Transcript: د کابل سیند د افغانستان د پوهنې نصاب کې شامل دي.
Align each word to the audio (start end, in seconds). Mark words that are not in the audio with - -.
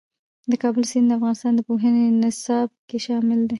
د 0.51 0.53
کابل 0.63 0.83
سیند 0.91 1.07
د 1.09 1.11
افغانستان 1.17 1.51
د 1.55 1.61
پوهنې 1.69 2.03
نصاب 2.21 2.69
کې 2.89 2.97
شامل 3.05 3.39
دي. 3.45 3.49